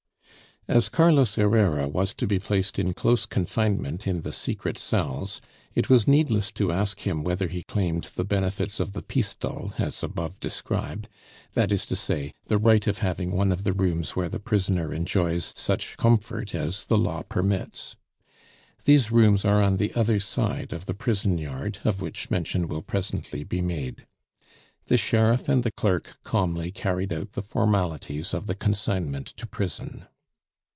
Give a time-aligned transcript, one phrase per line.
[0.67, 5.41] As Carlos Herrera was to be placed in close confinement in the secret cells,
[5.73, 10.03] it was needless to ask him whether he claimed the benefits of the pistole (as
[10.03, 11.09] above described),
[11.53, 14.93] that is to say, the right of having one of the rooms where the prisoner
[14.93, 17.95] enjoys such comfort as the law permits.
[18.85, 22.83] These rooms are on the other side of the prison yard, of which mention will
[22.83, 24.05] presently be made.
[24.85, 30.05] The sheriff and the clerk calmly carried out the formalities of the consignment to prison.